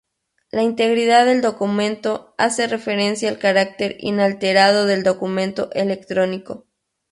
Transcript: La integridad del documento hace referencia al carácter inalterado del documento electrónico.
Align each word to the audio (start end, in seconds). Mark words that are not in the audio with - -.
La 0.49 0.63
integridad 0.63 1.27
del 1.27 1.41
documento 1.43 2.33
hace 2.39 2.65
referencia 2.65 3.29
al 3.29 3.37
carácter 3.37 3.97
inalterado 3.99 4.87
del 4.87 5.03
documento 5.03 5.69
electrónico. 5.73 6.65